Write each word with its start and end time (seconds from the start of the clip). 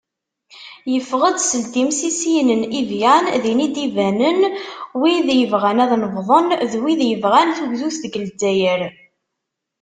Yeffeɣ-d 0.93 1.37
seld 1.41 1.73
imsisiyen 1.83 2.49
n 2.61 2.63
Ivyan, 2.81 3.25
din 3.43 3.63
i 3.67 3.69
d-banen 3.75 4.39
wid 4.99 5.27
yebɣan 5.39 5.81
ad 5.83 5.91
nebḍen 6.03 6.47
d 6.71 6.73
wid 6.81 7.01
yebɣan 7.09 7.49
tugdut 7.57 7.95
deg 8.03 8.13
Lezzayer. 8.23 8.81